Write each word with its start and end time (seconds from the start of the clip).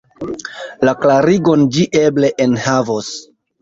La 0.89 0.95
klarigon 1.03 1.69
ĝi 1.79 1.87
eble 2.03 2.35
enhavos. 2.51 3.17